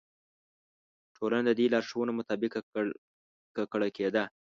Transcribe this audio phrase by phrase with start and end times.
[1.15, 2.51] ټولنه د دې لارښوونو مطابق
[3.55, 4.23] ککړه کېده.